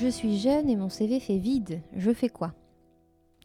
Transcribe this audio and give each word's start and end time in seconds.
Je 0.00 0.08
suis 0.08 0.38
jeune 0.38 0.70
et 0.70 0.76
mon 0.76 0.88
CV 0.88 1.20
fait 1.20 1.36
vide. 1.36 1.82
Je 1.94 2.10
fais 2.10 2.30
quoi? 2.30 2.54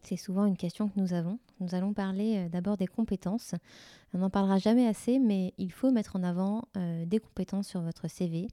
C'est 0.05 0.17
souvent 0.17 0.45
une 0.45 0.57
question 0.57 0.87
que 0.87 0.99
nous 0.99 1.13
avons. 1.13 1.39
Nous 1.59 1.73
allons 1.73 1.93
parler 1.93 2.37
euh, 2.37 2.49
d'abord 2.49 2.77
des 2.77 2.85
compétences. 2.85 3.55
On 4.13 4.19
n'en 4.19 4.29
parlera 4.29 4.59
jamais 4.59 4.87
assez, 4.87 5.17
mais 5.17 5.53
il 5.57 5.71
faut 5.71 5.91
mettre 5.91 6.15
en 6.15 6.23
avant 6.23 6.67
euh, 6.77 7.05
des 7.05 7.19
compétences 7.19 7.67
sur 7.67 7.81
votre 7.81 8.07
CV. 8.07 8.47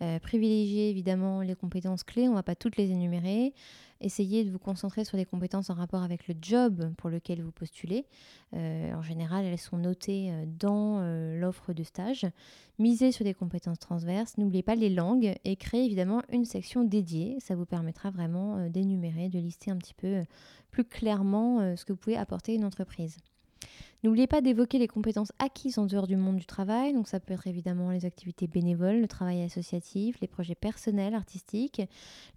Euh, 0.00 0.18
privilégiez 0.20 0.90
évidemment 0.90 1.40
les 1.40 1.54
compétences 1.54 2.04
clés, 2.04 2.28
on 2.28 2.32
ne 2.32 2.36
va 2.36 2.42
pas 2.42 2.54
toutes 2.54 2.76
les 2.76 2.90
énumérer. 2.90 3.52
Essayez 4.00 4.44
de 4.44 4.50
vous 4.50 4.58
concentrer 4.58 5.04
sur 5.04 5.16
les 5.16 5.24
compétences 5.24 5.70
en 5.70 5.74
rapport 5.74 6.02
avec 6.02 6.28
le 6.28 6.34
job 6.40 6.92
pour 6.96 7.08
lequel 7.08 7.40
vous 7.40 7.52
postulez. 7.52 8.04
En 8.52 9.00
général, 9.00 9.44
elles 9.44 9.60
sont 9.60 9.76
notées 9.76 10.32
dans 10.58 11.00
l'offre 11.38 11.72
de 11.72 11.84
stage. 11.84 12.26
Misez 12.80 13.12
sur 13.12 13.24
des 13.24 13.32
compétences 13.32 13.78
transverses. 13.78 14.38
N'oubliez 14.38 14.64
pas 14.64 14.74
les 14.74 14.90
langues 14.90 15.36
et 15.44 15.54
créez 15.54 15.84
évidemment 15.84 16.20
une 16.32 16.44
section 16.44 16.82
dédiée. 16.82 17.36
Ça 17.38 17.54
vous 17.54 17.64
permettra 17.64 18.10
vraiment 18.10 18.68
d'énumérer, 18.68 19.28
de 19.28 19.38
lister 19.38 19.70
un 19.70 19.76
petit 19.76 19.94
peu 19.94 20.24
plus 20.72 20.84
clairement 20.84 21.76
ce 21.76 21.84
que 21.84 21.92
vous 21.92 21.98
pouvez 21.98 22.16
apporter 22.16 22.52
à 22.52 22.54
une 22.56 22.64
entreprise. 22.64 23.18
N'oubliez 24.04 24.26
pas 24.26 24.40
d'évoquer 24.40 24.78
les 24.78 24.88
compétences 24.88 25.32
acquises 25.38 25.78
en 25.78 25.86
dehors 25.86 26.08
du 26.08 26.16
monde 26.16 26.36
du 26.36 26.44
travail. 26.44 26.92
Donc 26.92 27.06
ça 27.06 27.20
peut 27.20 27.34
être 27.34 27.46
évidemment 27.46 27.90
les 27.92 28.04
activités 28.04 28.48
bénévoles, 28.48 29.00
le 29.00 29.06
travail 29.06 29.42
associatif, 29.42 30.18
les 30.20 30.26
projets 30.26 30.56
personnels, 30.56 31.14
artistiques, 31.14 31.80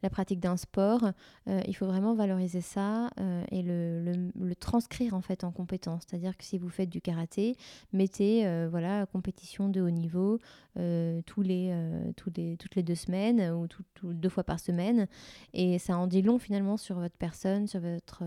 la 0.04 0.12
pratique 0.12 0.40
d'un 0.40 0.58
sport. 0.58 1.12
Euh, 1.48 1.62
il 1.68 1.76
faut 1.76 1.88
vraiment 1.88 2.14
valoriser 2.14 2.62
ça 2.62 3.10
euh, 3.20 3.44
et 3.52 3.64
le, 3.64 4.30
transcrire 4.60 5.16
en 5.16 5.22
fait 5.22 5.44
en 5.44 5.52
compétences. 5.52 6.04
C'est-à-dire 6.08 6.38
que 6.38 6.44
si 6.44 6.60
vous 6.60 6.70
faites 6.70 6.90
du 6.90 7.02
karaté, 7.02 7.56
mettez 7.94 8.46
euh, 8.46 8.68
voilà 8.70 9.08
compétition 9.08 9.68
de 9.68 9.82
haut 9.82 9.90
niveau 9.90 10.40
les, 10.78 11.74
toutes 12.16 12.76
les 12.76 12.84
deux 12.84 12.96
semaines 12.96 13.42
ou 13.52 13.68
deux 14.14 14.30
fois 14.30 14.44
par 14.44 14.60
semaine. 14.60 15.08
Et 15.54 15.80
ça 15.80 15.98
en 15.98 16.06
dit 16.06 16.22
long 16.22 16.38
finalement 16.38 16.78
sur 16.78 17.00
votre 17.00 17.16
personne, 17.16 17.68
sur 17.68 17.80
votre 17.80 18.24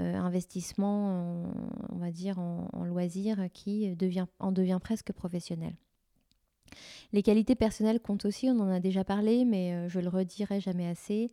investissement, 0.00 1.52
on 1.90 1.98
va 1.98 2.10
dire, 2.10 2.38
en, 2.38 2.68
en 2.72 2.84
loisir 2.84 3.38
qui 3.52 3.94
devient, 3.96 4.26
en 4.38 4.52
devient 4.52 4.78
presque 4.82 5.12
professionnel. 5.12 5.74
Les 7.12 7.22
qualités 7.22 7.54
personnelles 7.54 8.00
comptent 8.00 8.24
aussi, 8.24 8.48
on 8.48 8.60
en 8.60 8.68
a 8.68 8.80
déjà 8.80 9.04
parlé, 9.04 9.44
mais 9.44 9.72
euh, 9.72 9.88
je 9.88 10.00
le 10.00 10.08
redirai 10.08 10.60
jamais 10.60 10.86
assez. 10.86 11.30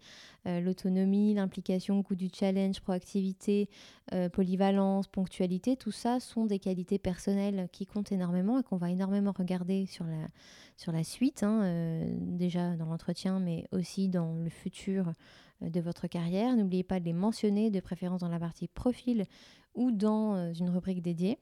Euh, 0.48 0.60
l'autonomie, 0.60 1.34
l'implication, 1.34 2.02
coût 2.04 2.16
du 2.16 2.30
challenge, 2.34 2.82
proactivité, 2.82 3.70
euh, 4.14 4.30
polyvalence, 4.30 5.08
ponctualité, 5.08 5.76
tout 5.76 5.92
ça 5.92 6.20
sont 6.20 6.46
des 6.46 6.60
qualités 6.60 6.98
personnelles 6.98 7.68
qui 7.72 7.86
comptent 7.86 8.12
énormément 8.12 8.60
et 8.60 8.64
qu'on 8.64 8.78
va 8.78 8.90
énormément 8.90 9.34
regarder 9.38 9.86
sur 9.86 10.06
la, 10.06 11.04
suite, 11.04 11.44
hein, 11.44 12.06
déjà 12.20 12.76
dans 12.76 12.86
l'entretien, 12.86 13.40
mais 13.40 13.66
aussi 13.72 14.10
dans 14.10 14.36
le 14.36 14.50
futur 14.50 15.12
de 15.62 15.80
votre 15.82 16.08
carrière. 16.08 16.56
N'oubliez 16.56 16.84
pas 16.84 17.00
de 17.00 17.06
les 17.06 17.14
mentionner, 17.14 17.70
de 17.70 17.80
préférence 17.80 18.22
dans 18.22 18.30
la 18.30 18.40
partie 18.40 18.68
profil 18.68 19.26
ou 19.76 19.92
dans 19.92 20.54
une 20.54 20.70
rubrique 20.70 21.02
dédiée. 21.02 21.40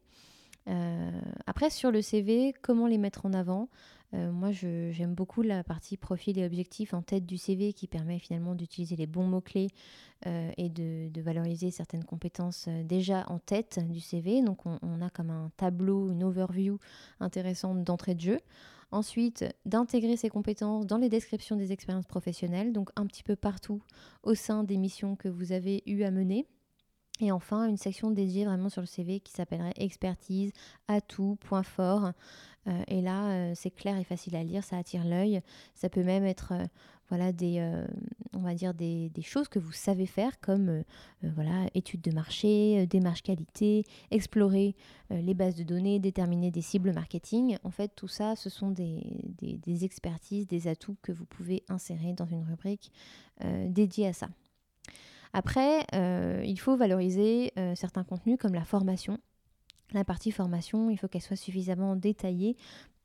Euh, 0.68 1.12
après, 1.46 1.70
sur 1.70 1.92
le 1.92 2.02
CV, 2.02 2.54
comment 2.62 2.88
les 2.88 2.98
mettre 2.98 3.26
en 3.26 3.34
avant 3.34 3.70
euh, 4.14 4.32
Moi, 4.32 4.52
j'aime 4.52 5.14
beaucoup 5.14 5.42
la 5.42 5.64
partie 5.64 5.98
profil 5.98 6.40
et 6.40 6.46
objectif 6.46 6.94
en 6.94 7.02
tête 7.02 7.26
du 7.26 7.38
CV 7.38 7.74
qui 7.74 7.88
permet 7.88 8.20
finalement 8.20 8.56
d'utiliser 8.56 8.96
les 8.96 9.08
bons 9.08 9.28
mots-clés 9.28 9.70
et 10.58 10.70
de, 10.70 11.22
valoriser 11.22 11.70
certaines 11.70 12.04
compétences 12.04 12.68
déjà 12.84 13.26
en 13.28 13.38
tête 13.38 13.80
du 13.92 14.00
CV. 14.00 14.42
Donc, 14.42 14.66
on, 14.66 14.80
on 14.82 15.02
a 15.02 15.10
comme 15.12 15.30
un 15.30 15.52
tableau, 15.56 16.10
une 16.10 16.24
overview 16.24 16.80
intéressante 17.20 17.84
d'entrée 17.84 18.16
de 18.16 18.22
jeu. 18.22 18.40
Ensuite, 18.92 19.46
d'intégrer 19.66 20.16
ces 20.16 20.30
compétences 20.30 20.86
dans 20.86 20.98
les 20.98 21.10
descriptions 21.10 21.56
des 21.56 21.72
expériences 21.72 22.06
professionnelles, 22.06 22.72
donc 22.72 22.92
un 22.96 23.06
petit 23.06 23.24
peu 23.24 23.36
partout 23.36 23.82
au 24.24 24.36
sein 24.36 24.64
des 24.64 24.78
missions 24.78 25.16
que 25.16 25.28
vous 25.28 25.52
avez 25.52 25.84
eu 25.86 26.04
à 26.04 26.12
mener. 26.12 26.48
Et 27.22 27.32
enfin, 27.32 27.68
une 27.68 27.78
section 27.78 28.12
dédiée 28.12 28.44
vraiment 28.44 28.68
sur 28.68 28.82
le 28.82 28.88
CV 28.88 29.22
qui 29.22 29.32
s'appellerait 29.32 29.74
expertise, 29.78 30.52
atout, 30.88 31.38
point 31.40 31.64
fort. 31.64 32.12
Euh, 32.68 32.84
et 32.88 33.02
là, 33.02 33.30
euh, 33.30 33.54
c'est 33.56 33.72
clair 33.72 33.98
et 33.98 34.04
facile 34.04 34.36
à 34.36 34.44
lire, 34.44 34.64
ça 34.64 34.78
attire 34.78 35.06
l'œil. 35.06 35.42
Ça 35.76 35.88
peut 35.88 36.04
même 36.04 36.26
être, 36.26 36.54
euh, 36.54 36.66
voilà, 37.10 37.32
des, 37.32 37.62
on 38.34 38.40
va 38.40 38.54
dire 38.54 38.74
des, 38.74 39.12
choses 39.22 39.48
que 39.48 39.60
vous 39.60 39.72
savez 39.72 40.08
faire, 40.08 40.40
comme 40.42 40.84
voilà, 41.22 41.68
études 41.76 42.02
de 42.02 42.12
marché, 42.12 42.88
démarche 42.88 43.22
qualité, 43.22 43.86
explorer 44.10 44.76
les 45.12 45.36
bases 45.36 45.54
de 45.54 45.64
données, 45.64 46.00
déterminer 46.00 46.50
des 46.50 46.64
cibles 46.64 46.94
marketing. 46.94 47.58
En 47.64 47.70
fait, 47.70 47.92
tout 47.96 48.08
ça, 48.08 48.36
ce 48.36 48.50
sont 48.50 48.72
des 48.72 49.86
expertises, 49.86 50.48
des 50.48 50.68
atouts 50.68 50.98
que 51.04 51.12
vous 51.12 51.26
pouvez 51.26 51.64
insérer 51.70 52.14
dans 52.14 52.26
une 52.26 52.44
rubrique 52.44 52.92
dédiée 53.70 54.08
à 54.08 54.14
ça. 54.14 54.30
Après, 55.38 55.86
euh, 55.94 56.42
il 56.46 56.58
faut 56.58 56.78
valoriser 56.78 57.52
euh, 57.60 57.76
certains 57.76 58.06
contenus 58.06 58.38
comme 58.40 58.54
la 58.54 58.64
formation. 58.64 59.18
La 59.92 60.06
partie 60.06 60.32
formation, 60.32 60.90
il 60.90 60.98
faut 60.98 61.10
qu'elle 61.10 61.22
soit 61.22 61.36
suffisamment 61.36 61.98
détaillée 61.98 62.56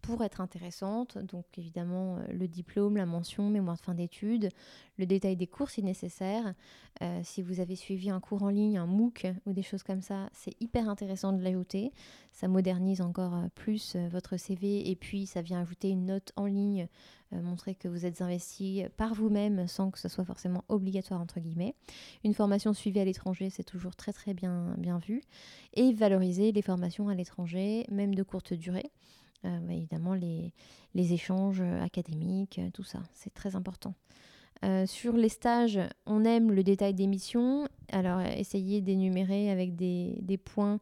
pour 0.03 0.22
être 0.25 0.41
intéressante. 0.41 1.19
Donc 1.19 1.44
évidemment 1.56 2.16
euh, 2.16 2.33
le 2.33 2.49
diplôme, 2.49 2.97
la 2.97 3.06
mention, 3.06 3.49
mémoire 3.50 3.77
de 3.77 3.83
fin 3.83 3.94
d'études, 3.94 4.49
le 4.99 5.06
détail 5.06 5.37
des 5.37 5.47
cours 5.47 5.71
si 5.71 5.83
nécessaire. 5.83 6.55
Euh, 7.03 7.21
si 7.22 7.43
vous 7.43 7.61
avez 7.61 7.77
suivi 7.77 8.11
un 8.11 8.21
cours 8.21 8.43
en 8.43 8.49
ligne, 8.49 8.78
un 8.78 8.87
MOOC 8.87 9.27
ou 9.47 9.53
des 9.53 9.62
choses 9.62 9.83
comme 9.83 10.03
ça, 10.03 10.28
c'est 10.33 10.55
hyper 10.61 10.88
intéressant 10.88 11.33
de 11.33 11.43
l'ajouter. 11.43 11.93
Ça 12.33 12.49
modernise 12.49 13.00
encore 13.00 13.34
euh, 13.34 13.49
plus 13.55 13.97
votre 14.11 14.37
CV 14.37 14.91
et 14.91 14.97
puis 14.97 15.27
ça 15.27 15.43
vient 15.43 15.61
ajouter 15.61 15.91
une 15.91 16.06
note 16.06 16.32
en 16.37 16.47
ligne, 16.47 16.88
montrer 17.32 17.77
que 17.77 17.87
vous 17.87 18.06
êtes 18.06 18.22
investi 18.22 18.82
par 18.97 19.15
vous-même 19.15 19.69
sans 19.69 19.93
que 19.93 20.00
ce 20.00 20.09
soit 20.09 20.25
forcément 20.25 20.65
obligatoire 20.69 21.21
entre 21.21 21.38
guillemets. 21.38 21.77
Une 22.25 22.34
formation 22.34 22.72
suivie 22.72 22.99
à 22.99 23.05
l'étranger, 23.05 23.50
c'est 23.50 23.62
toujours 23.62 23.94
très 23.94 24.12
très 24.12 24.34
bien, 24.34 24.75
bien 24.78 24.99
vu. 24.99 25.22
Et 25.75 25.93
valoriser 25.93 26.50
les 26.50 26.62
formations 26.62 27.09
à 27.09 27.15
l'étranger, 27.15 27.87
même 27.88 28.17
de 28.17 28.25
courte 28.25 28.53
durée. 28.53 28.91
Euh, 29.44 29.58
bah, 29.60 29.72
évidemment 29.72 30.12
les, 30.12 30.52
les, 30.94 31.12
échanges 31.14 31.62
académiques, 31.62 32.58
euh, 32.58 32.70
tout 32.72 32.82
ça, 32.82 33.00
c'est 33.14 33.32
très 33.32 33.56
important. 33.56 33.94
Euh, 34.64 34.84
sur 34.84 35.14
les 35.14 35.30
stages, 35.30 35.80
on 36.04 36.24
aime 36.24 36.52
le 36.52 36.62
détail 36.62 36.92
des 36.92 37.06
missions. 37.06 37.66
Alors, 37.90 38.20
essayez 38.20 38.82
d'énumérer 38.82 39.50
avec 39.50 39.74
des, 39.74 40.18
des 40.20 40.36
points 40.36 40.80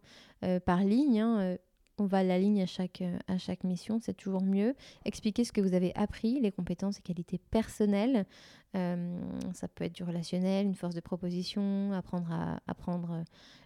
par 0.64 0.82
ligne. 0.82 1.20
Hein. 1.20 1.56
On 1.98 2.06
va 2.06 2.18
à 2.18 2.22
la 2.22 2.38
ligne 2.38 2.62
à 2.62 2.66
chaque, 2.66 3.02
à 3.26 3.38
chaque 3.38 3.64
mission, 3.64 3.98
c'est 4.00 4.14
toujours 4.14 4.42
mieux. 4.42 4.74
Expliquez 5.04 5.44
ce 5.44 5.52
que 5.52 5.60
vous 5.60 5.74
avez 5.74 5.94
appris, 5.96 6.40
les 6.40 6.52
compétences 6.52 6.98
et 6.98 7.02
qualités 7.02 7.38
personnelles. 7.38 8.24
ça 8.72 9.68
peut 9.74 9.84
être 9.84 9.94
du 9.94 10.04
relationnel, 10.04 10.66
une 10.66 10.74
force 10.74 10.94
de 10.94 11.00
proposition, 11.00 11.92
apprendre 11.92 12.32
à 12.32 12.60
apprendre 12.68 13.24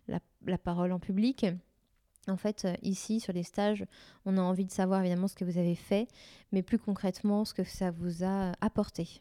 la, 0.09 0.21
la 0.47 0.59
parole 0.59 0.93
en 0.93 0.99
public. 0.99 1.47
En 2.29 2.37
fait, 2.37 2.65
euh, 2.65 2.75
ici, 2.83 3.21
sur 3.21 3.33
les 3.33 3.43
stages, 3.43 3.85
on 4.27 4.39
a 4.39 4.41
envie 4.41 4.65
de 4.65 4.71
savoir 4.71 5.01
évidemment 5.01 5.29
ce 5.29 5.35
que 5.35 5.45
vous 5.45 5.59
avez 5.59 5.75
fait, 5.75 6.09
mais 6.53 6.63
plus 6.63 6.79
concrètement, 6.79 7.45
ce 7.45 7.55
que 7.55 7.65
ça 7.65 7.91
vous 7.91 8.25
a 8.25 8.53
apporté. 8.61 9.21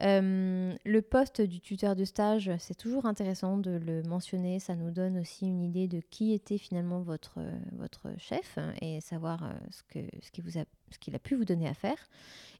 Euh, 0.00 0.76
le 0.84 1.02
poste 1.02 1.42
du 1.42 1.60
tuteur 1.60 1.96
de 1.96 2.04
stage, 2.04 2.52
c'est 2.60 2.76
toujours 2.76 3.04
intéressant 3.04 3.58
de 3.58 3.72
le 3.72 4.02
mentionner. 4.04 4.60
Ça 4.60 4.76
nous 4.76 4.92
donne 4.92 5.18
aussi 5.18 5.46
une 5.46 5.60
idée 5.60 5.88
de 5.88 6.00
qui 6.00 6.32
était 6.32 6.56
finalement 6.56 7.00
votre, 7.00 7.40
votre 7.72 8.08
chef 8.16 8.58
et 8.80 9.00
savoir 9.00 9.42
euh, 9.42 10.02
ce 10.22 10.98
qu'il 11.00 11.14
a 11.16 11.18
pu 11.18 11.34
vous 11.34 11.44
donner 11.44 11.66
à 11.66 11.74
faire. 11.74 11.98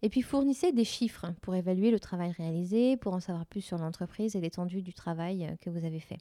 Et 0.03 0.11
puis 0.11 0.21
fournissez 0.21 0.73
des 0.73 0.85
chiffres 0.85 1.33
pour 1.41 1.55
évaluer 1.55 1.93
le 1.93 2.01
travail 2.01 2.33
réalisé, 2.33 2.97
pour 2.97 3.15
en 3.15 3.21
savoir 3.21 3.47
plus 3.47 3.63
sur 3.63 3.79
l'entreprise 3.79 4.35
et 4.35 4.41
l'étendue 4.41 4.83
du 4.83 4.93
travail 4.93 5.57
que 5.61 5.71
vous 5.71 5.85
avez 5.85 6.01
fait. 6.01 6.19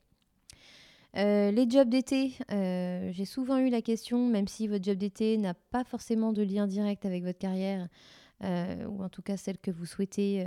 Euh, 1.17 1.49
les 1.49 1.67
jobs 1.67 1.89
d'été, 1.89 2.33
euh, 2.51 3.09
j'ai 3.11 3.25
souvent 3.25 3.57
eu 3.57 3.69
la 3.69 3.81
question, 3.81 4.27
même 4.27 4.47
si 4.47 4.67
votre 4.67 4.83
job 4.83 4.97
d'été 4.97 5.37
n'a 5.37 5.55
pas 5.55 5.83
forcément 5.83 6.31
de 6.31 6.43
lien 6.43 6.67
direct 6.67 7.05
avec 7.05 7.23
votre 7.23 7.39
carrière, 7.39 7.87
euh, 8.43 8.85
ou 8.85 9.03
en 9.03 9.09
tout 9.09 9.23
cas 9.23 9.35
celle 9.35 9.57
que 9.57 9.71
vous 9.71 9.87
souhaitez 9.87 10.45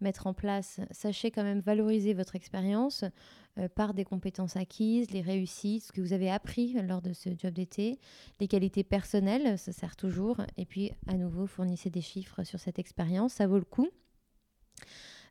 mettre 0.00 0.26
en 0.26 0.34
place, 0.34 0.80
sachez 0.90 1.30
quand 1.30 1.44
même 1.44 1.60
valoriser 1.60 2.14
votre 2.14 2.34
expérience 2.34 3.04
par 3.76 3.94
des 3.94 4.04
compétences 4.04 4.56
acquises, 4.56 5.10
les 5.10 5.20
réussites, 5.20 5.84
ce 5.84 5.92
que 5.92 6.00
vous 6.00 6.12
avez 6.12 6.30
appris 6.30 6.74
lors 6.82 7.02
de 7.02 7.12
ce 7.12 7.30
job 7.36 7.52
d'été, 7.52 8.00
les 8.40 8.48
qualités 8.48 8.84
personnelles, 8.84 9.58
ça 9.58 9.72
sert 9.72 9.94
toujours, 9.94 10.40
et 10.56 10.64
puis 10.64 10.92
à 11.06 11.14
nouveau 11.14 11.46
fournissez 11.46 11.90
des 11.90 12.00
chiffres 12.00 12.42
sur 12.42 12.58
cette 12.58 12.78
expérience, 12.80 13.34
ça 13.34 13.46
vaut 13.46 13.58
le 13.58 13.64
coup. 13.64 13.88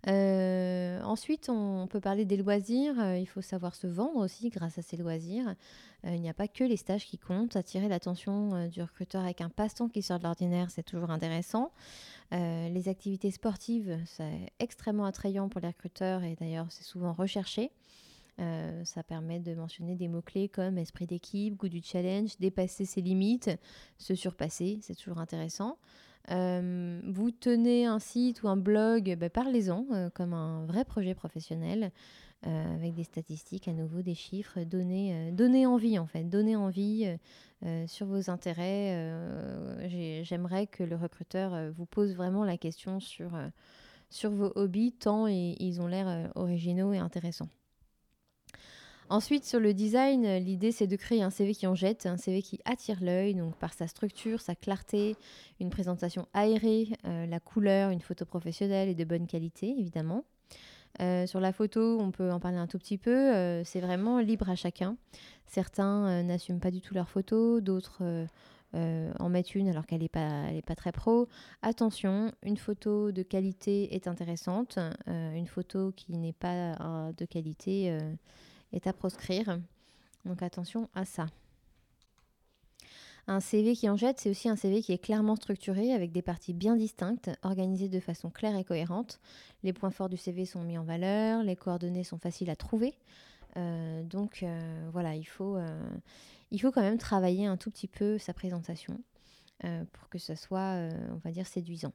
Ensuite, 0.06 1.50
on 1.50 1.88
peut 1.88 2.00
parler 2.00 2.26
des 2.26 2.38
loisirs. 2.38 3.16
il 3.16 3.26
faut 3.26 3.42
savoir 3.42 3.76
se 3.76 3.88
vendre 3.88 4.18
aussi 4.18 4.50
grâce 4.50 4.78
à 4.78 4.82
ces 4.82 4.98
loisirs. 4.98 5.56
il 6.04 6.22
n'y 6.22 6.30
a 6.30 6.34
pas 6.34 6.48
que 6.48 6.64
les 6.64 6.78
stages 6.78 7.06
qui 7.06 7.18
comptent. 7.18 7.56
Attirer 7.56 7.88
l'attention 7.88 8.68
du 8.68 8.82
recruteur 8.82 9.24
avec 9.24 9.42
un 9.42 9.50
passe-temps 9.50 9.90
qui 9.90 10.02
sort 10.02 10.20
de 10.20 10.24
l'ordinaire, 10.24 10.70
c'est 10.70 10.84
toujours 10.84 11.10
intéressant. 11.10 11.72
les 12.32 12.90
activités 12.90 13.32
sportives, 13.32 14.00
c'est 14.06 14.52
extrêmement 14.60 15.06
attrayant 15.06 15.50
pour 15.50 15.62
les 15.62 15.68
recruteurs 15.68 16.24
et 16.24 16.36
d'ailleurs, 16.36 16.68
c'est 16.70 16.84
souvent 16.84 17.14
recherché. 17.14 17.72
Euh, 18.40 18.86
ça 18.86 19.02
permet 19.02 19.40
de 19.40 19.56
mentionner 19.56 19.96
des 19.96 20.08
mots-clés 20.08 20.48
comme 20.48 20.78
esprit 20.78 21.08
d'équipe, 21.08 21.56
goût 21.56 21.70
du 21.70 21.82
challenge, 21.84 22.38
dépasser 22.40 22.86
ses 22.86 23.02
limites, 23.02 23.50
se 23.98 24.14
surpasser, 24.14 24.80
c'est 24.82 24.96
toujours 24.96 25.18
intéressant. 25.18 25.78
Euh, 26.32 27.00
vous 27.06 27.32
tenez 27.32 27.86
un 27.86 28.00
site 28.00 28.44
ou 28.44 28.50
un 28.50 28.58
blog, 28.58 29.16
bah, 29.18 29.30
parlez-en 29.30 29.86
euh, 29.92 30.10
comme 30.10 30.34
un 30.34 30.66
vrai 30.66 30.84
projet 30.86 31.16
professionnel 31.16 31.92
avec 32.44 32.94
des 32.94 33.04
statistiques, 33.04 33.68
à 33.68 33.74
nouveau 33.74 34.04
des 34.04 34.14
chiffres, 34.14 34.62
donnez, 34.62 35.32
donnez 35.32 35.66
envie 35.66 35.98
en 35.98 36.06
fait, 36.06 36.24
donnez 36.24 36.56
envie 36.56 37.08
sur 37.88 38.06
vos 38.06 38.30
intérêts. 38.30 39.12
J'aimerais 40.22 40.68
que 40.68 40.84
le 40.84 40.96
recruteur 40.96 41.74
vous 41.74 41.88
pose 41.88 42.16
vraiment 42.16 42.46
la 42.46 42.58
question 42.58 43.00
sur, 43.00 43.32
sur 44.12 44.30
vos 44.30 44.52
hobbies, 44.56 44.92
tant 44.92 45.26
ils 45.26 45.82
ont 45.82 45.88
l'air 45.88 46.32
originaux 46.36 46.94
et 46.94 47.00
intéressants. 47.00 47.50
Ensuite, 49.10 49.46
sur 49.46 49.62
le 49.62 49.74
design, 49.74 50.28
l'idée 50.38 50.74
c'est 50.74 50.88
de 50.88 50.96
créer 50.98 51.24
un 51.24 51.30
CV 51.30 51.56
qui 51.56 51.66
en 51.66 51.76
jette, 51.76 52.06
un 52.06 52.18
CV 52.18 52.42
qui 52.42 52.60
attire 52.66 53.02
l'œil, 53.02 53.36
donc 53.36 53.56
par 53.56 53.72
sa 53.74 53.88
structure, 53.88 54.42
sa 54.42 54.54
clarté, 54.54 55.16
une 55.62 55.70
présentation 55.70 56.28
aérée, 56.34 56.90
euh, 57.06 57.26
la 57.26 57.40
couleur, 57.40 57.92
une 57.92 58.02
photo 58.02 58.26
professionnelle 58.26 58.90
et 58.90 58.96
de 58.96 59.06
bonne 59.06 59.26
qualité, 59.26 59.74
évidemment. 59.80 60.26
Euh, 61.00 61.26
sur 61.26 61.40
la 61.40 61.54
photo, 61.54 62.00
on 62.02 62.12
peut 62.12 62.32
en 62.32 62.42
parler 62.42 62.58
un 62.58 62.68
tout 62.68 62.80
petit 62.80 62.98
peu, 62.98 63.34
euh, 63.34 63.64
c'est 63.64 63.80
vraiment 63.80 64.20
libre 64.20 64.50
à 64.50 64.56
chacun. 64.56 64.98
Certains 65.46 66.22
n'assument 66.24 66.60
pas 66.60 66.72
du 66.72 66.82
tout 66.82 66.94
leur 66.94 67.08
photo, 67.08 67.62
d'autres 67.62 68.28
en 68.74 69.30
mettent 69.30 69.56
une 69.56 69.70
alors 69.70 69.86
qu'elle 69.86 70.02
n'est 70.02 70.10
pas 70.10 70.76
très 70.76 70.92
pro. 70.92 71.30
Attention, 71.62 72.34
une 72.44 72.58
photo 72.58 73.14
de 73.14 73.24
qualité 73.24 73.96
est 73.96 74.08
intéressante, 74.08 74.78
une 75.08 75.48
photo 75.48 75.94
qui 75.94 76.18
n'est 76.18 76.34
pas 76.34 76.76
de 77.18 77.26
qualité 77.26 77.98
est 78.74 78.88
à 78.88 78.94
proscrire. 78.94 79.60
Donc 80.26 80.42
attention 80.42 80.90
à 80.94 81.06
ça. 81.06 81.28
Un 83.30 83.42
CV 83.42 83.76
qui 83.76 83.90
en 83.90 83.98
jette, 83.98 84.22
c'est 84.22 84.30
aussi 84.30 84.48
un 84.48 84.56
CV 84.56 84.82
qui 84.82 84.94
est 84.94 84.98
clairement 84.98 85.36
structuré 85.36 85.92
avec 85.92 86.14
des 86.14 86.22
parties 86.22 86.54
bien 86.54 86.78
distinctes, 86.78 87.30
organisées 87.44 87.90
de 87.90 88.00
façon 88.00 88.30
claire 88.30 88.56
et 88.56 88.64
cohérente. 88.64 89.20
Les 89.64 89.74
points 89.74 89.92
forts 89.92 90.08
du 90.08 90.16
CV 90.16 90.46
sont 90.46 90.64
mis 90.64 90.78
en 90.78 90.86
valeur, 90.86 91.44
les 91.44 91.58
coordonnées 91.58 92.06
sont 92.06 92.18
faciles 92.18 92.50
à 92.50 92.56
trouver. 92.56 92.94
Euh, 93.58 94.04
donc 94.04 94.44
euh, 94.44 94.90
voilà, 94.94 95.16
il 95.16 95.26
faut, 95.26 95.58
euh, 95.58 95.90
il 96.52 96.62
faut 96.62 96.72
quand 96.72 96.82
même 96.82 96.98
travailler 96.98 97.46
un 97.46 97.58
tout 97.58 97.72
petit 97.72 97.88
peu 97.88 98.18
sa 98.18 98.34
présentation 98.34 99.00
pour 99.92 100.08
que 100.10 100.20
ce 100.20 100.36
soit, 100.36 100.88
on 101.12 101.18
va 101.24 101.32
dire, 101.32 101.48
séduisant. 101.48 101.92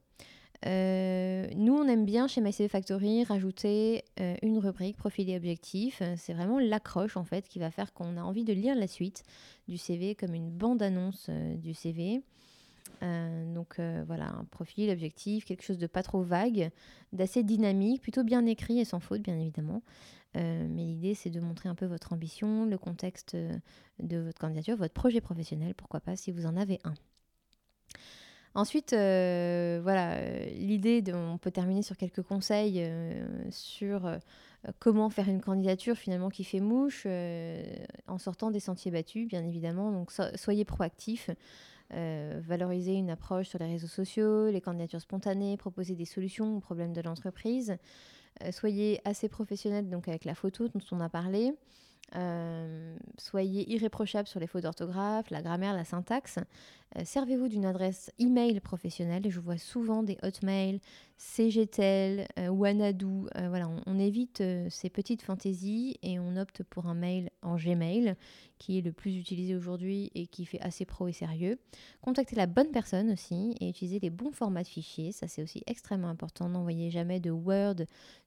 Euh, 0.67 1.49
nous, 1.57 1.75
on 1.75 1.89
aime 1.89 2.05
bien 2.05 2.29
chez 2.29 2.41
MyCV 2.41 2.69
Factory 2.69 3.25
rajouter 3.25 4.05
euh, 4.21 4.37
une 4.43 4.59
rubrique 4.59 4.97
profil 4.97 5.29
et 5.31 5.37
objectif. 5.37 6.03
C'est 6.17 6.35
vraiment 6.35 6.59
l'accroche 6.59 7.17
en 7.17 7.25
fait 7.25 7.49
qui 7.49 7.59
va 7.59 7.71
faire 7.71 7.93
qu'on 7.93 8.17
a 8.17 8.23
envie 8.23 8.45
de 8.45 8.53
lire 8.53 8.75
la 8.75 8.87
suite 8.87 9.25
du 9.69 9.77
CV 9.77 10.15
comme 10.15 10.35
une 10.35 10.51
bande-annonce 10.51 11.27
euh, 11.29 11.57
du 11.57 11.75
CV. 11.75 12.23
donc 13.01 13.81
voilà, 14.07 14.29
un 14.29 14.45
profil, 14.45 14.91
objectif, 14.91 15.45
quelque 15.45 15.65
chose 15.65 15.79
de 15.79 15.89
pas 15.89 16.05
trop 16.05 16.23
vague, 16.23 16.71
d'assez 17.13 17.43
dynamique, 17.43 18.01
plutôt 18.01 18.23
bien 18.23 18.47
écrit 18.47 18.79
et 18.79 18.85
sans 18.85 19.01
faute 19.01 19.23
bien 19.23 19.37
évidemment. 19.37 19.83
mais 20.35 20.85
l'idée 20.85 21.15
c'est 21.15 21.31
de 21.31 21.41
montrer 21.41 21.69
un 21.69 21.75
peu 21.75 21.87
votre 21.87 22.13
ambition, 22.13 22.65
le 22.65 22.79
contexte 22.79 23.37
de 23.99 24.19
votre 24.19 24.39
candidature, 24.39 24.77
votre 24.77 24.95
projet 24.95 25.21
professionnel, 25.21 25.75
pourquoi 25.75 25.99
pas 25.99 26.15
si 26.15 26.31
vous 26.31 26.47
en 26.47 26.57
avez 26.57 26.79
un. 26.85 26.95
Ensuite, 28.55 28.93
euh, 28.93 29.81
voilà, 29.83 30.17
euh, 30.17 30.45
l'idée, 30.51 31.03
on 31.15 31.39
peut 31.39 31.51
terminer 31.51 31.83
sur 31.83 31.97
quelques 31.97 32.23
conseils 32.23 32.83
euh, 32.83 33.25
sur 33.51 34.19
comment 34.79 35.09
faire 35.09 35.29
une 35.29 35.41
candidature 35.41 35.97
finalement 35.97 36.29
qui 36.29 36.45
fait 36.45 36.61
mouche 36.61 37.07
en 38.07 38.19
sortant 38.19 38.51
des 38.51 38.61
sentiers 38.61 38.91
battus, 38.91 39.27
bien 39.27 39.45
évidemment. 39.45 39.91
Donc, 39.91 40.13
soyez 40.37 40.65
proactifs. 40.65 41.31
valoriser 41.91 42.95
une 42.95 43.11
approche 43.11 43.49
sur 43.49 43.59
les 43.59 43.67
réseaux 43.67 43.89
sociaux, 43.89 44.51
les 44.51 44.61
candidatures 44.61 45.01
spontanées, 45.01 45.57
proposer 45.57 45.95
des 45.95 46.05
solutions 46.05 46.57
aux 46.57 46.61
problèmes 46.61 46.93
de 46.93 47.01
l'entreprise. 47.01 47.77
soyez 48.51 49.01
assez 49.05 49.29
professionnel 49.29 49.91
donc 49.91 50.09
avec 50.09 50.25
la 50.25 50.35
photo 50.35 50.69
dont 50.69 50.81
on 50.93 51.01
a 51.01 51.09
parlé. 51.09 51.55
Euh, 52.15 52.97
soyez 53.17 53.71
irréprochable 53.73 54.29
sur 54.29 54.39
les 54.39 54.47
fautes 54.47 54.65
d'orthographe, 54.65 55.31
la 55.31 55.41
grammaire, 55.41 55.75
la 55.75 55.85
syntaxe. 55.85 56.39
Euh, 56.99 57.03
servez-vous 57.07 57.49
d'une 57.49 57.65
adresse 57.65 58.11
email 58.19 58.61
professionnelle. 58.61 59.23
Je 59.31 59.41
vois 59.41 59.57
souvent 59.57 60.03
des 60.03 60.19
Hotmail, 60.23 60.81
CGTEL, 61.17 62.29
euh, 62.39 62.49
Wanadu. 62.49 63.29
voilà, 63.49 63.71
on, 63.87 63.99
évite 63.99 64.43
ces 64.69 64.91
petites 64.91 65.23
fantaisies 65.23 65.97
et 66.03 66.19
on 66.19 66.37
opte 66.37 66.63
pour 66.65 66.87
un 66.87 66.95
mail 66.95 67.31
en 67.41 67.57
Gmail 67.57 68.15
qui 68.59 68.79
est 68.79 68.83
le 68.83 68.93
plus 68.93 69.17
utilisé 69.17 69.55
aujourd'hui 69.55 70.11
et 70.15 70.27
qui 70.27 70.45
fait 70.45 70.61
assez 70.61 70.85
pro 70.85 71.09
et 71.09 71.13
sérieux. 71.13 71.59
Contactez 72.01 72.37
la 72.37 72.47
bonne 72.47 72.71
personne 72.73 73.11
aussi 73.11 73.57
et 73.61 73.69
utilisez 73.69 74.01
les 74.01 74.11
bons 74.11 74.33
formats 74.33 74.63
de 74.63 74.69
fichiers. 74.69 75.13
Ça, 75.13 75.29
c'est 75.29 75.43
aussi 75.43 75.63
extrêmement 75.67 76.09
important. 76.09 76.49
N'envoyez 76.49 76.91
jamais 76.91 77.21
de 77.21 77.31
Word, 77.31 77.77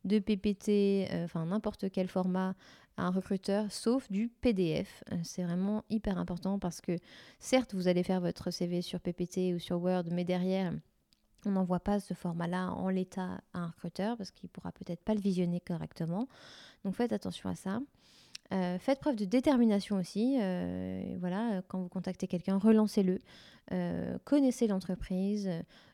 de 0.06 0.20
PPT, 0.20 1.08
enfin 1.24 1.46
n'importe 1.46 1.92
quel 1.92 2.08
format 2.08 2.56
un 2.98 3.10
recruteur, 3.10 3.72
sauf 3.72 4.10
du 4.12 4.30
PDF. 4.42 5.04
Euh, 5.12 5.18
c'est 5.24 5.44
vraiment 5.44 5.84
hyper 5.90 6.18
important 6.18 6.60
parce 6.60 6.82
que 6.82 6.98
certes, 7.40 7.74
vous 7.74 7.88
allez 7.88 8.04
faire 8.04 8.22
votre 8.22 8.52
CV 8.52 8.82
sur 8.82 9.00
PPT 9.00 9.54
ou 9.54 9.60
sur 9.60 9.82
Word, 9.82 10.06
mais 10.12 10.24
derrière, 10.24 10.74
on 11.46 11.52
n'envoie 11.52 11.80
pas 11.80 12.00
ce 12.00 12.14
format-là 12.14 12.72
en 12.72 12.90
l'état 12.90 13.42
à 13.54 13.60
un 13.60 13.68
recruteur 13.68 14.18
parce 14.18 14.32
qu'il 14.32 14.50
pourra 14.50 14.72
peut-être 14.72 15.04
pas 15.04 15.14
le 15.14 15.22
visionner 15.22 15.60
correctement. 15.60 16.28
Donc 16.84 16.96
faites 16.96 17.14
attention 17.14 17.50
à 17.50 17.56
ça. 17.56 17.80
Euh, 18.54 18.78
faites 18.78 19.00
preuve 19.00 19.16
de 19.16 19.26
détermination 19.26 19.98
aussi. 19.98 20.38
Euh, 20.40 21.16
voilà, 21.20 21.62
quand 21.68 21.80
vous 21.80 21.90
contactez 21.90 22.28
quelqu'un, 22.28 22.58
relancez-le. 22.58 23.20
connaissez 24.24 24.68
l'entreprise. 24.68 25.50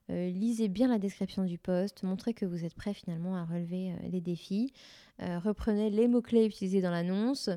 lisez 0.09 0.67
bien 0.67 0.87
la 0.87 0.99
description 0.99 1.45
du 1.45 1.57
poste. 1.57 2.03
Montrez 2.03 2.33
que 2.33 2.45
vous 2.45 2.65
êtes 2.65 2.75
prêt 2.75 2.93
finalement 2.93 3.35
à 3.35 3.45
relever 3.45 3.93
les 4.09 4.21
défis. 4.21 4.73
Euh, 5.21 5.39
reprenez 5.39 5.89
les 5.89 6.07
mots-clés 6.07 6.45
utilisés 6.45 6.81
dans 6.81 6.91
l'annonce. 6.91 7.49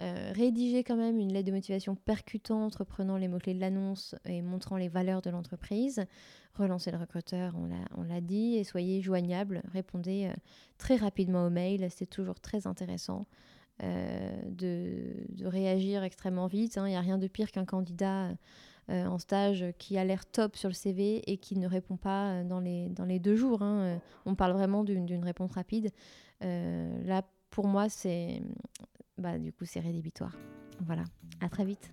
Euh, 0.00 0.32
rédigez 0.34 0.84
quand 0.84 0.96
même 0.96 1.18
une 1.18 1.32
lettre 1.32 1.46
de 1.46 1.52
motivation 1.52 1.94
percutante, 1.94 2.76
reprenant 2.76 3.16
les 3.16 3.28
mots-clés 3.28 3.54
de 3.54 3.60
l'annonce 3.60 4.14
et 4.24 4.40
montrant 4.42 4.76
les 4.76 4.88
valeurs 4.88 5.22
de 5.22 5.30
l'entreprise. 5.30 6.04
Relancez 6.54 6.90
le 6.90 6.98
recruteur, 6.98 7.54
on 7.96 8.02
l'a 8.02 8.20
dit, 8.20 8.56
et 8.56 8.64
soyez 8.64 9.00
joignable. 9.00 9.62
Répondez 9.72 10.26
euh, 10.26 10.34
très 10.78 10.96
rapidement 10.96 11.46
aux 11.46 11.50
mails, 11.50 11.88
c'est 11.90 12.06
toujours 12.06 12.40
très 12.40 12.66
intéressant. 12.66 13.26
De, 13.80 15.16
réagir 15.44 16.02
extrêmement 16.04 16.46
vite. 16.46 16.78
Hein. 16.78 16.86
Il 16.86 16.90
n'y 16.90 16.96
a 16.96 17.00
rien 17.00 17.18
de 17.18 17.26
pire 17.26 17.50
qu'un 17.50 17.64
candidat 17.64 18.30
en 18.88 19.18
stage 19.18 19.64
qui 19.78 19.96
a 19.96 20.04
l'air 20.04 20.26
top 20.26 20.56
sur 20.56 20.68
le 20.68 20.74
CV 20.74 21.22
et 21.30 21.38
qui 21.38 21.56
ne 21.56 21.66
répond 21.66 21.96
pas 21.96 22.42
dans 22.44 22.60
les, 22.60 22.88
dans 22.90 23.04
les 23.04 23.18
deux 23.18 23.36
jours. 23.36 23.62
Hein. 23.62 24.00
On 24.26 24.34
parle 24.34 24.52
vraiment 24.52 24.84
d'une 24.84 25.24
réponse 25.24 25.52
rapide. 25.52 25.90
Euh, 26.44 27.04
là, 27.04 27.22
pour 27.50 27.66
moi, 27.66 27.88
c'est 27.88 28.42
bah, 29.18 29.38
du 29.38 29.52
coup, 29.52 29.64
c'est 29.64 29.80
rédhibitoire. 29.80 30.36
Voilà, 30.80 31.04
à 31.40 31.48
très 31.48 31.64
vite. 31.64 31.92